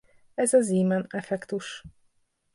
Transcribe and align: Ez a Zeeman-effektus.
Ez 0.33 0.53
a 0.53 0.61
Zeeman-effektus. 0.61 1.69